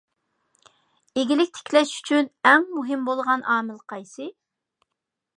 ئىگىلىك 1.23 1.51
تىكلەش 1.57 1.91
ئۈچۈن 1.97 2.31
ئەڭ 2.51 2.65
مۇھىم 2.77 3.03
بولغان 3.09 3.43
ئامىل 3.53 3.77
قايسى؟ 3.93 4.27